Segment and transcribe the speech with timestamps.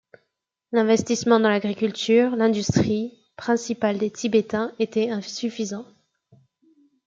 [0.71, 5.85] L'investissement dans l'agriculture, l'industrie principale des Tibétains, était insuffisant.